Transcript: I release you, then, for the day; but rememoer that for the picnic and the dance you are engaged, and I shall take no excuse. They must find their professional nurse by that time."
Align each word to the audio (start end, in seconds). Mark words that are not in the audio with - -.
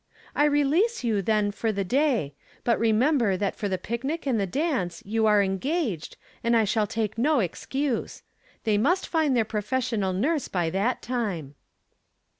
I 0.35 0.45
release 0.45 1.03
you, 1.03 1.21
then, 1.21 1.51
for 1.51 1.71
the 1.71 1.83
day; 1.83 2.33
but 2.63 2.79
rememoer 2.79 3.37
that 3.37 3.55
for 3.55 3.69
the 3.69 3.77
picnic 3.77 4.25
and 4.25 4.39
the 4.39 4.47
dance 4.47 5.03
you 5.05 5.27
are 5.27 5.43
engaged, 5.43 6.17
and 6.43 6.57
I 6.57 6.63
shall 6.63 6.87
take 6.87 7.19
no 7.19 7.39
excuse. 7.39 8.23
They 8.63 8.79
must 8.79 9.07
find 9.07 9.35
their 9.37 9.45
professional 9.45 10.11
nurse 10.13 10.47
by 10.47 10.71
that 10.71 11.03
time." 11.03 11.53